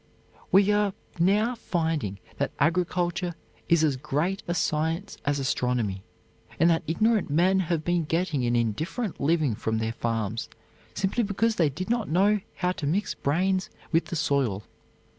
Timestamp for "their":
9.77-9.93